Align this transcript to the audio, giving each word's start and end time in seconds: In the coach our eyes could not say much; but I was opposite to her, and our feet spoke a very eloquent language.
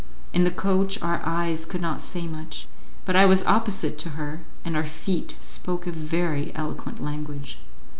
In 0.33 0.45
the 0.45 0.49
coach 0.49 0.99
our 1.03 1.21
eyes 1.23 1.63
could 1.63 1.79
not 1.79 2.01
say 2.01 2.25
much; 2.25 2.67
but 3.05 3.15
I 3.15 3.27
was 3.27 3.45
opposite 3.45 3.99
to 3.99 4.09
her, 4.17 4.41
and 4.65 4.75
our 4.75 4.83
feet 4.83 5.37
spoke 5.39 5.85
a 5.85 5.91
very 5.91 6.51
eloquent 6.55 6.99
language. 6.99 7.59